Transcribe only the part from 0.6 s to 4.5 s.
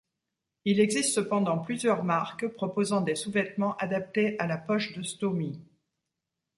Il existe cependant plusieurs marques proposant des sous-vêtements adaptés à